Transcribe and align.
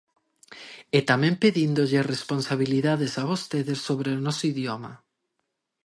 E 0.97 0.99
tamén 1.09 1.35
pedíndolles 1.43 2.07
responsabilidades 2.13 3.13
a 3.21 3.23
vostedes 3.31 3.79
sobre 3.87 4.09
o 4.17 4.21
noso 4.25 4.43
idioma. 4.53 4.91